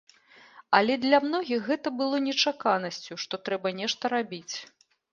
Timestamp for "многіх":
1.25-1.59